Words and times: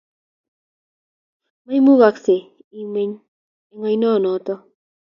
Maimukoksei 1.65 2.41
imeny 2.81 3.11
eng 3.71 3.83
oinonoto 3.87 4.55